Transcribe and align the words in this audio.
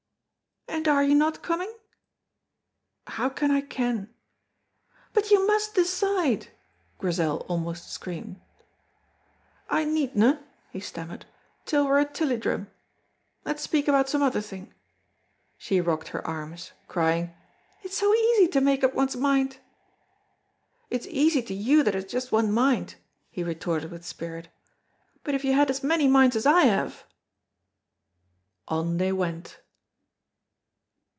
"And 0.73 0.87
are 0.87 1.03
you 1.03 1.13
not 1.13 1.43
coming?" 1.43 1.71
"How 3.05 3.27
can 3.29 3.51
I 3.51 3.59
ken?" 3.59 4.09
"But 5.13 5.29
you 5.29 5.45
must 5.45 5.75
decide," 5.75 6.47
Grizel 6.97 7.45
almost 7.49 7.91
screamed. 7.91 8.39
"I 9.69 9.83
needna," 9.83 10.43
he 10.71 10.79
stammered, 10.79 11.25
"till 11.65 11.85
we're 11.85 11.99
at 11.99 12.15
Tilliedrum. 12.15 12.71
Let's 13.43 13.61
speak 13.63 13.89
about 13.89 14.07
some 14.07 14.23
other 14.23 14.39
thing." 14.39 14.73
She 15.57 15.81
rocked 15.81 16.07
her 16.09 16.25
arms, 16.25 16.71
crying, 16.87 17.35
"It 17.83 17.91
is 17.91 17.97
so 17.97 18.11
easy 18.15 18.47
to 18.47 18.61
make 18.61 18.83
up 18.83 18.95
one's 18.95 19.17
mind." 19.17 19.57
"It's 20.89 21.05
easy 21.07 21.43
to 21.43 21.53
you 21.53 21.83
that 21.83 21.93
has 21.95 22.05
just 22.05 22.31
one 22.31 22.49
mind," 22.51 22.95
he 23.29 23.43
retorted 23.43 23.91
with 23.91 24.05
spirit, 24.05 24.47
"but 25.23 25.35
if 25.35 25.43
you 25.43 25.53
had 25.53 25.69
as 25.69 25.83
many 25.83 26.07
minds 26.07 26.37
as 26.37 26.45
I 26.45 26.61
have!" 26.61 27.03
On 28.69 28.97
they 28.97 29.11
went. 29.11 29.59